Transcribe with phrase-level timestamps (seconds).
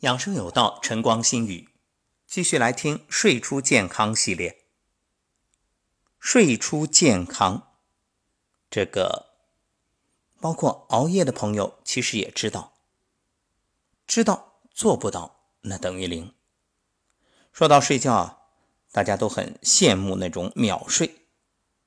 [0.00, 1.70] 养生有道，晨光心语，
[2.24, 4.66] 继续来听睡出健康系列。
[6.20, 7.74] 睡出健康，
[8.70, 9.34] 这个
[10.40, 12.74] 包括熬夜的朋友其实也知道，
[14.06, 16.32] 知道做不到那等于零。
[17.52, 18.38] 说到睡觉啊，
[18.92, 21.26] 大家都很羡慕那种秒睡，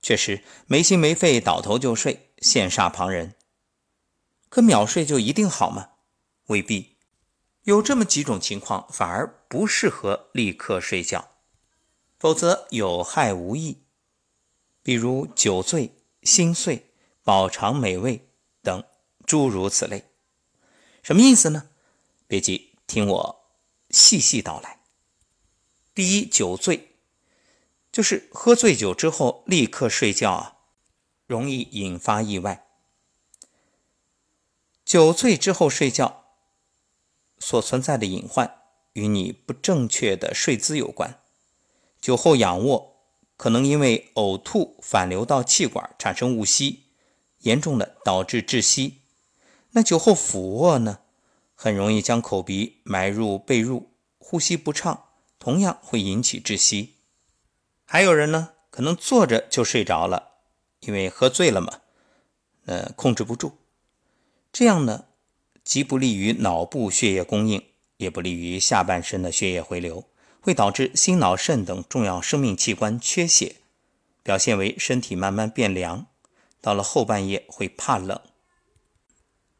[0.00, 3.34] 确实没心没肺倒头就睡，羡煞旁人。
[4.48, 5.90] 可秒睡就一定好吗？
[6.46, 6.96] 未必。
[7.68, 11.32] 有这么几种情况，反而不适合立刻睡觉，
[12.18, 13.82] 否则有害无益。
[14.82, 16.90] 比如酒醉、心碎、
[17.22, 18.26] 饱尝美味
[18.62, 18.82] 等
[19.26, 20.06] 诸如此类。
[21.02, 21.68] 什么意思呢？
[22.26, 23.44] 别急，听我
[23.90, 24.80] 细细道来。
[25.94, 26.96] 第一，酒醉，
[27.92, 30.56] 就是喝醉酒之后立刻睡觉啊，
[31.26, 32.66] 容易引发意外。
[34.86, 36.24] 酒醉之后睡觉。
[37.38, 41.20] 所存在的隐患与你不正确的睡姿有关。
[42.00, 42.96] 酒后仰卧
[43.36, 46.84] 可能因为呕吐反流到气管产生误吸，
[47.40, 49.02] 严重的导致窒息。
[49.72, 51.00] 那酒后俯卧呢，
[51.54, 53.84] 很容易将口鼻埋入被褥，
[54.18, 55.04] 呼吸不畅，
[55.38, 56.94] 同样会引起窒息。
[57.84, 60.30] 还有人呢，可能坐着就睡着了，
[60.80, 61.80] 因为喝醉了嘛，
[62.66, 63.58] 呃，控制不住。
[64.52, 65.04] 这样呢？
[65.68, 67.62] 既不利于脑部血液供应，
[67.98, 70.08] 也不利于下半身的血液回流，
[70.40, 73.56] 会导致心脑肾等重要生命器官缺血，
[74.22, 76.06] 表现为身体慢慢变凉，
[76.62, 78.18] 到了后半夜会怕冷。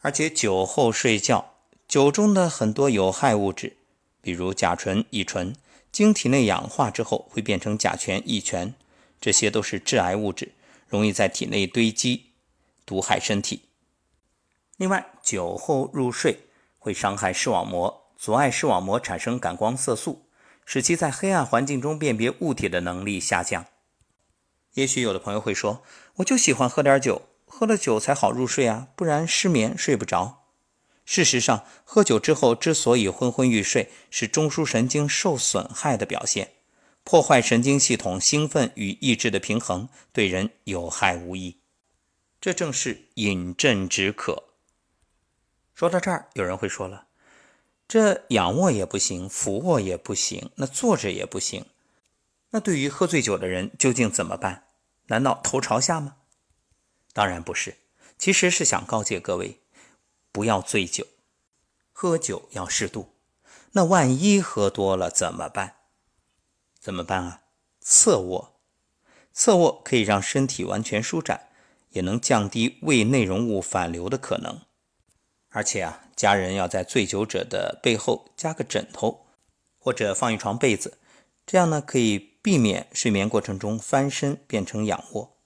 [0.00, 1.56] 而且酒后睡觉，
[1.86, 3.76] 酒中的很多有害物质，
[4.22, 5.54] 比如甲醇、乙醇，
[5.92, 8.72] 经体内氧化之后会变成甲醛、乙醛，
[9.20, 10.54] 这些都是致癌物质，
[10.88, 12.30] 容易在体内堆积，
[12.86, 13.64] 毒害身体。
[14.80, 20.24] 另外，酒后入睡会伤害视网膜，阻碍视网膜产生感光色素，
[20.64, 23.66] 使其在黑暗环境中辨别物体的能力下降。
[24.72, 25.82] 也许有的朋友会说
[26.16, 30.44] ：“我就喜欢喝点酒，喝了酒才好入睡啊，不然失眠睡不着。”
[31.04, 36.52] 事实上，喝酒之后之所以昏昏欲睡，是中枢神经受损害的表现，
[37.04, 41.58] 破坏神经系统兴奋与抑制的平衡，对人有害无益。
[42.40, 44.44] 这正是饮鸩止渴。
[45.80, 47.06] 说到这儿，有人会说了
[47.88, 51.64] ：“这仰卧也不行，俯卧也不行，那坐着也不行。
[52.50, 54.64] 那对于喝醉酒的人，究竟怎么办？
[55.06, 56.16] 难道头朝下吗？”
[57.14, 57.78] 当然不是，
[58.18, 59.58] 其实是想告诫各位，
[60.30, 61.06] 不要醉酒，
[61.92, 63.14] 喝酒要适度。
[63.72, 65.76] 那万一喝多了怎么办？
[66.78, 67.40] 怎么办啊？
[67.80, 68.60] 侧卧，
[69.32, 71.48] 侧卧可以让身体完全舒展，
[71.92, 74.60] 也能降低胃内容物反流的可能。
[75.50, 79.26] 而且啊，家人要在醉酒者的背后加个枕头，
[79.78, 80.98] 或者放一床被子，
[81.44, 85.36] 这样呢可以避免睡眠过程中翻身变成仰卧。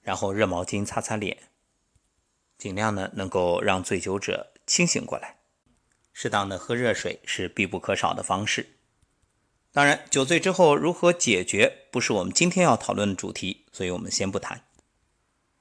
[0.00, 1.36] 然后热毛巾擦擦脸，
[2.56, 5.38] 尽量呢能够让醉酒者清醒过来。
[6.12, 8.76] 适当的喝热水是必不可少的方式。
[9.72, 14.64] 当然，酒醉之后如何解决，不是我们今天要讨论的主题，所以我们先不谈。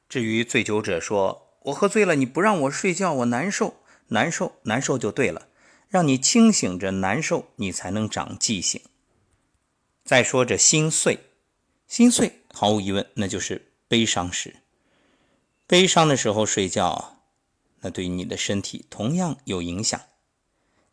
[0.07, 3.75] 至于醉酒者说，我喝醉了，你不让我睡觉，我难受，
[4.07, 5.47] 难受，难受就对了。
[5.89, 8.81] 让你清醒着难受，你才能长记性。
[10.05, 11.19] 再说这心碎，
[11.87, 14.57] 心碎毫无疑问，那就是悲伤时。
[15.65, 17.23] 悲伤的时候睡觉，
[17.81, 19.99] 那对于你的身体同样有影响。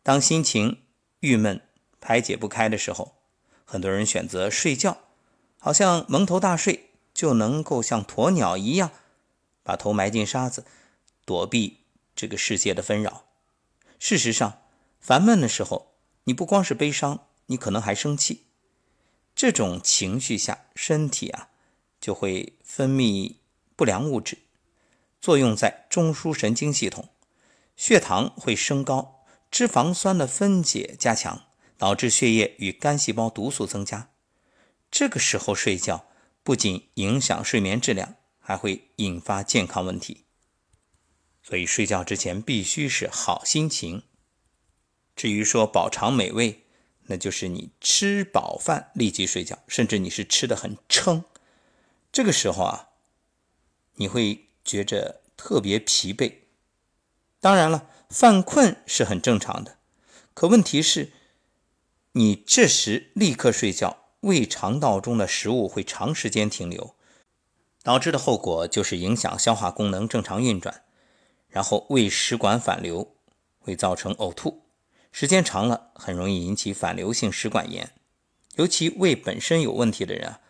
[0.03, 0.81] 当心情
[1.19, 1.61] 郁闷、
[1.99, 3.15] 排解不开的时候，
[3.65, 4.97] 很多人选择睡觉，
[5.59, 8.91] 好像蒙头大睡就能够像鸵鸟一样。
[9.67, 10.63] 把头埋进沙子，
[11.25, 11.79] 躲避
[12.15, 13.25] 这个世界的纷扰。
[13.99, 14.61] 事实上，
[15.01, 15.91] 烦闷的时候，
[16.23, 18.45] 你不光是悲伤，你可能还生气。
[19.35, 21.49] 这种情绪下，身体啊
[21.99, 23.35] 就会分泌
[23.75, 24.37] 不良物质，
[25.19, 27.09] 作用在中枢神经系统，
[27.75, 31.43] 血糖会升高，脂肪酸的分解加强，
[31.77, 34.11] 导致血液与肝细胞毒素增加。
[34.89, 36.05] 这个时候睡觉，
[36.41, 38.15] 不仅影响睡眠质量。
[38.47, 40.23] 还会引发健康问题，
[41.43, 44.03] 所以睡觉之前必须是好心情。
[45.17, 46.63] 至于说饱尝美味，
[47.07, 51.25] 那就是你吃饱饭立即睡觉，甚至你是吃的很撑，
[52.09, 52.91] 这个时候啊，
[53.95, 56.35] 你会觉着特别疲惫。
[57.41, 59.77] 当然了，犯困是很正常的，
[60.33, 61.11] 可问题是，
[62.13, 66.95] 你这时立刻睡觉，胃肠道中的食物会长时间停留。
[67.87, 70.83] 导致的后果就是影响消化功能正常运转，
[71.47, 73.15] 然后胃食管反流，
[73.59, 74.63] 会造成呕吐，
[75.13, 77.93] 时间长了很容易引起反流性食管炎。
[78.55, 80.41] 尤其胃本身有问题的人啊，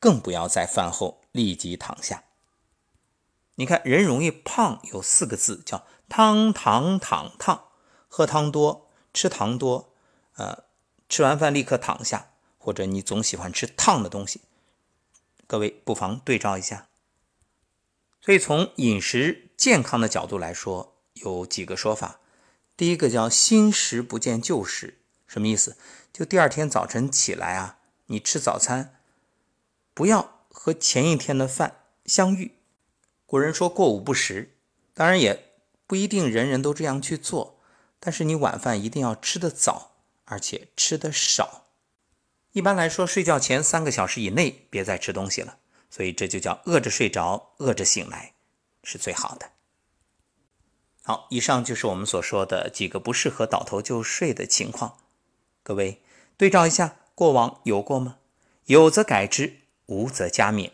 [0.00, 2.24] 更不要在饭后立即躺下。
[3.54, 7.68] 你看，人容易胖有四个字，叫汤糖躺烫，
[8.08, 9.92] 喝汤多，吃糖多，
[10.34, 10.64] 呃，
[11.08, 14.40] 吃完饭立刻躺下，或者你总喜欢吃烫的东西。
[15.46, 16.88] 各位不妨对照一下。
[18.20, 22.20] 所以从饮食健康的角度来说，有几个说法。
[22.76, 25.76] 第一个叫新食不见旧食，什么意思？
[26.12, 28.96] 就第二天早晨起来啊，你吃早餐
[29.94, 32.56] 不要和前一天的饭相遇。
[33.24, 34.56] 古人说过午不食，
[34.92, 35.52] 当然也
[35.86, 37.60] 不一定人人都这样去做，
[38.00, 39.92] 但是你晚饭一定要吃得早，
[40.24, 41.65] 而且吃得少。
[42.56, 45.58] 一般来说，睡觉前三个小时以内别再吃东西了。
[45.90, 48.32] 所以这就叫饿着睡着，饿着醒来，
[48.82, 49.50] 是最好的。
[51.02, 54.96] 好，以上就是我们所说的几个不适合倒头就睡的情况。
[55.62, 56.00] 各位
[56.38, 58.16] 对照一下，过往有过吗？
[58.64, 60.70] 有则改之，无则加勉。